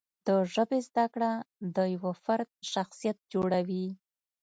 [0.27, 1.31] د ژبې زده کړه
[1.75, 3.87] د یوه فرد شخصیت جوړوي.